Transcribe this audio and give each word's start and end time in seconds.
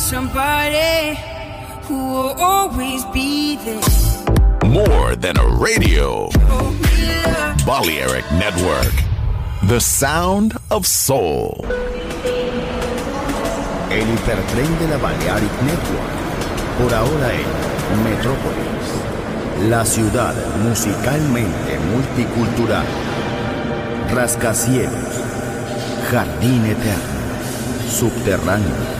somebody 0.00 1.14
who 1.82 1.94
will 1.94 2.34
always 2.40 3.04
be 3.12 3.56
there. 3.56 3.80
More 4.66 5.14
than 5.14 5.36
a 5.36 5.46
radio. 5.46 6.30
Balearic 7.66 8.24
Network. 8.32 8.94
The 9.68 9.78
sound 9.78 10.56
of 10.70 10.86
soul. 10.86 11.64
El 13.90 14.06
hipertren 14.06 14.78
de 14.78 14.88
la 14.88 14.96
Balearic 14.96 15.54
Network. 15.68 16.14
Por 16.78 16.94
ahora 16.94 17.32
en 17.34 18.04
Metrópolis. 18.04 19.68
La 19.68 19.84
ciudad 19.84 20.34
musicalmente 20.64 21.78
multicultural. 21.92 22.86
Rascacielos. 24.14 25.14
Jardín 26.10 26.64
eterno. 26.64 27.20
Subterráneo. 27.90 28.99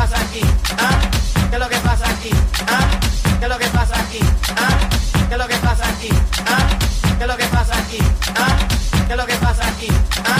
pasa 0.00 0.16
aquí? 0.22 0.40
¿Ah? 0.78 0.98
¿Qué 1.50 1.58
lo 1.58 1.68
que 1.68 1.76
pasa 1.76 2.06
aquí? 2.06 2.30
¿Ah? 2.66 3.38
¿Qué 3.38 3.48
lo 3.48 3.58
que 3.58 3.66
pasa 3.66 3.94
aquí? 4.00 4.20
¿Ah? 4.56 5.28
¿Qué 5.28 5.36
lo 5.36 5.46
que 5.46 5.56
pasa 5.56 5.84
aquí? 5.88 6.08
¿Ah? 6.46 7.18
¿Qué 7.18 7.26
lo 7.26 7.36
que 7.36 7.44
pasa 7.44 7.74
aquí? 7.78 7.98
¿Ah? 8.34 8.56
¿Qué 9.06 9.16
lo 9.16 9.26
que 9.26 9.34
pasa 9.34 9.68
aquí? 9.68 9.88
¿Ah? 10.24 10.39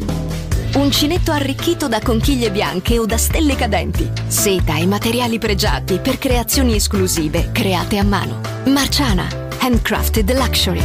Uncinetto 0.73 1.31
arricchito 1.31 1.87
da 1.87 1.99
conchiglie 1.99 2.49
bianche 2.49 2.97
o 2.97 3.05
da 3.05 3.17
stelle 3.17 3.55
cadenti. 3.55 4.09
Seta 4.27 4.77
e 4.77 4.85
materiali 4.85 5.37
pregiati 5.37 5.99
per 5.99 6.17
creazioni 6.17 6.75
esclusive 6.75 7.49
create 7.51 7.97
a 7.97 8.03
mano. 8.03 8.39
Marciana, 8.65 9.27
handcrafted 9.59 10.31
luxury. 10.33 10.81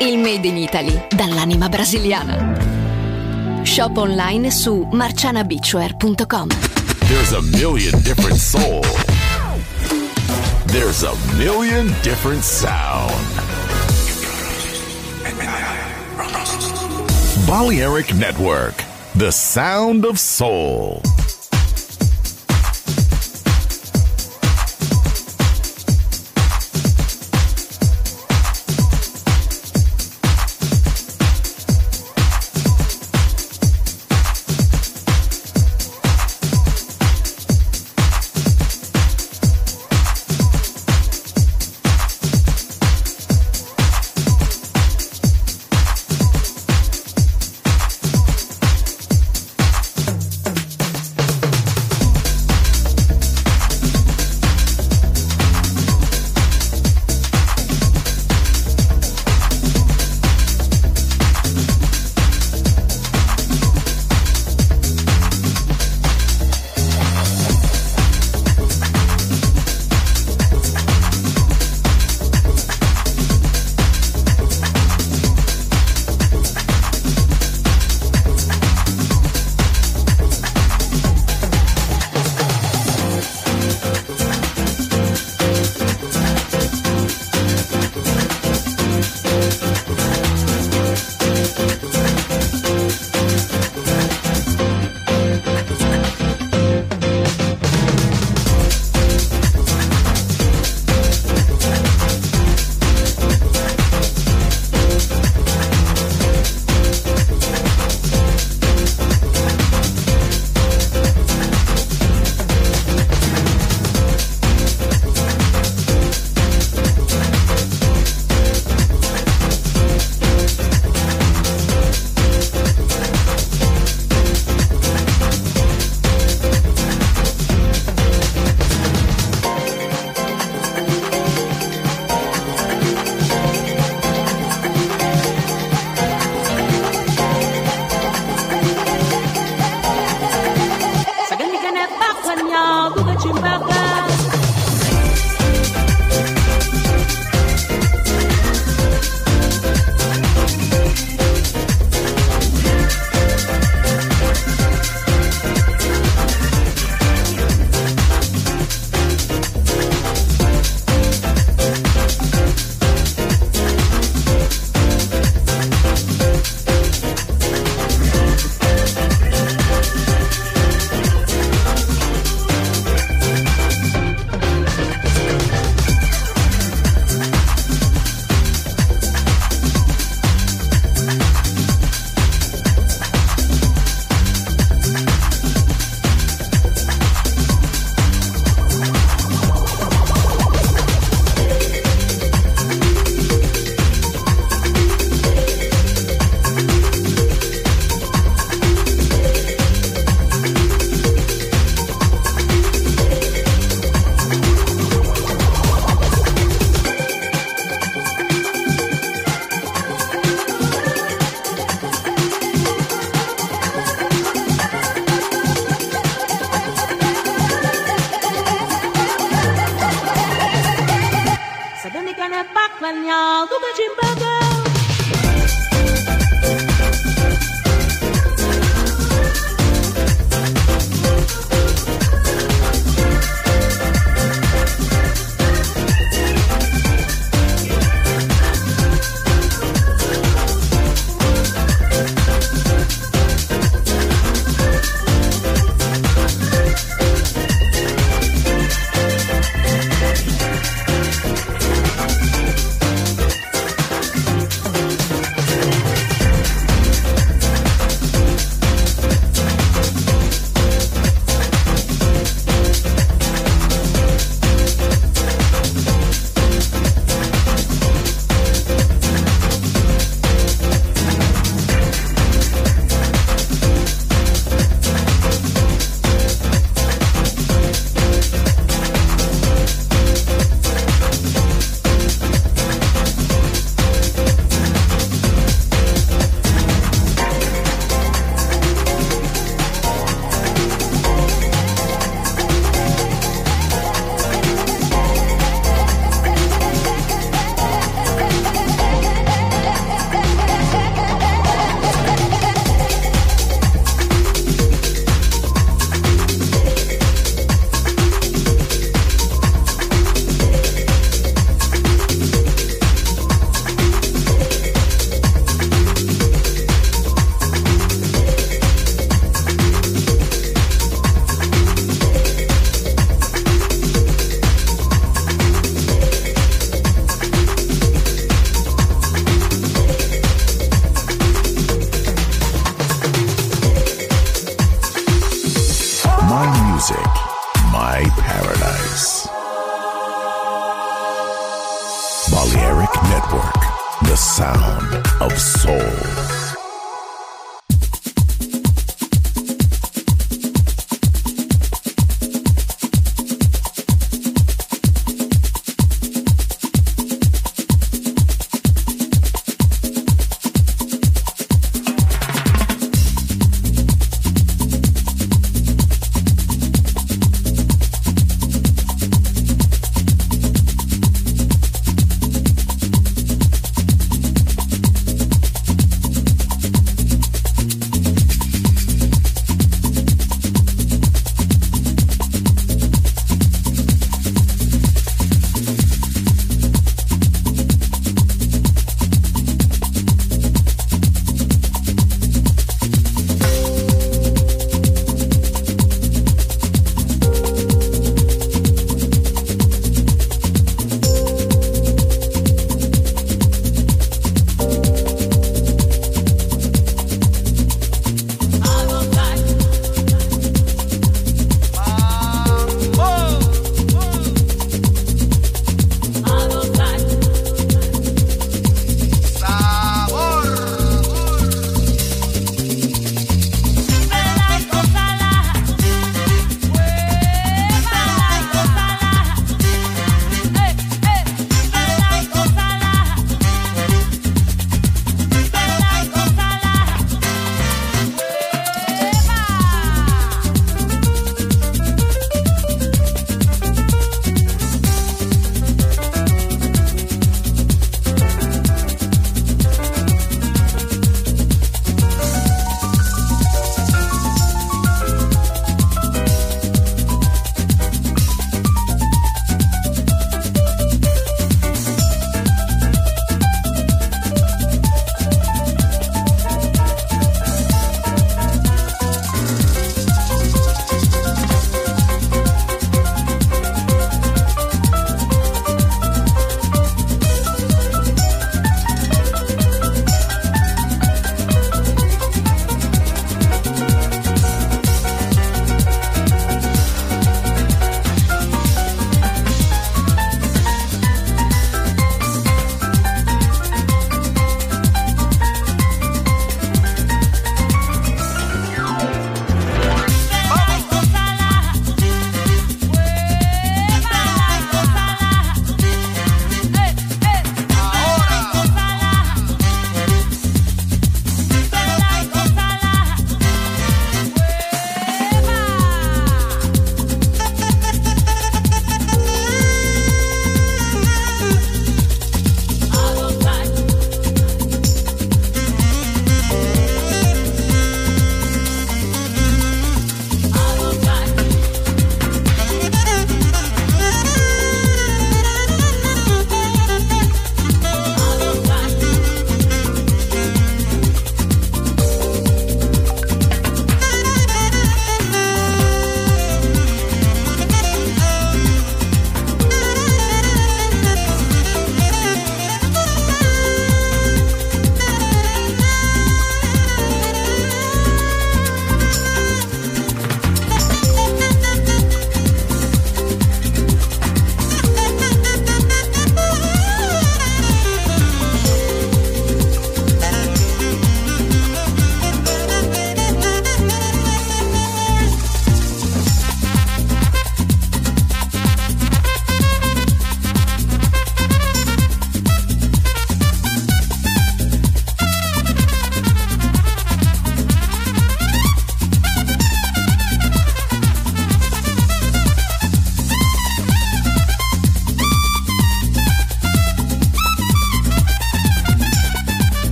Il 0.00 0.18
made 0.18 0.46
in 0.46 0.56
Italy 0.56 1.06
dall'anima 1.08 1.68
brasiliana. 1.68 2.56
Shop 3.62 3.96
online 3.96 4.50
su 4.50 4.88
marcianabeachwear.com. 4.92 6.48
There's 7.06 7.32
a 7.32 7.40
million 7.40 8.00
different 8.02 8.38
soul. 8.38 8.82
There's 10.66 11.02
a 11.02 11.14
million 11.36 11.94
different 12.02 12.42
sound. 12.42 13.14
Balearic 17.46 18.14
Network, 18.14 18.84
the 19.18 19.32
sound 19.32 20.04
of 20.04 20.16
soul. 20.16 21.02